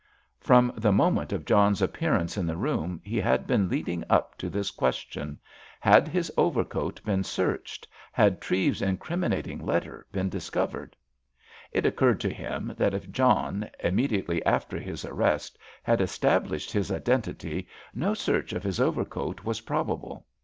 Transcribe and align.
From 0.39 0.73
the 0.75 0.91
moment 0.91 1.31
of 1.31 1.45
John's 1.45 1.79
appearance 1.79 2.35
in 2.35 2.47
the 2.47 2.57
room 2.57 2.99
he 3.03 3.17
had 3.17 3.45
been 3.45 3.69
leading 3.69 4.03
up 4.09 4.35
to 4.39 4.49
this 4.49 4.71
question—had 4.71 6.07
his 6.07 6.31
overcoat 6.35 6.99
been 7.05 7.23
searched, 7.23 7.87
had 8.11 8.41
Treves's 8.41 8.81
incriminating 8.81 9.63
letter 9.63 10.07
been 10.11 10.27
discovered? 10.27 10.95
It 11.71 11.85
occurred 11.85 12.19
to 12.21 12.33
him 12.33 12.73
that 12.77 12.95
if 12.95 13.11
John, 13.11 13.69
immediately 13.79 14.43
after 14.43 14.79
his 14.79 15.05
arrest, 15.05 15.59
had 15.83 16.01
established 16.01 16.71
his 16.71 16.91
identity 16.91 17.67
no 17.93 18.15
search 18.15 18.53
of 18.53 18.63
his 18.63 18.79
overcoat 18.79 19.43
was 19.43 19.61
probable. 19.61 20.25